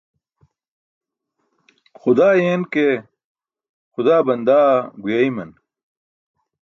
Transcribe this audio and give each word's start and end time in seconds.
Xudaa 1.99 2.35
yeen 2.43 2.63
ke 2.73 2.85
xudaa 3.93 4.25
bandaa 4.27 4.71
guyeeyman. 5.01 5.51